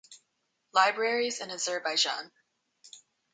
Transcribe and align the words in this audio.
Libraries 0.73 1.41
in 1.41 1.51
Azerbaijan 1.51 2.31